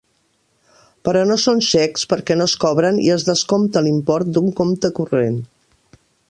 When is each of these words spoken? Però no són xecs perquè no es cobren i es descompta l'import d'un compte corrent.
Però 1.09 1.19
no 1.31 1.35
són 1.43 1.61
xecs 1.67 2.07
perquè 2.13 2.37
no 2.39 2.47
es 2.51 2.55
cobren 2.63 2.97
i 3.05 3.11
es 3.17 3.27
descompta 3.29 3.85
l'import 3.89 4.33
d'un 4.39 4.49
compte 4.63 4.93
corrent. 5.03 5.39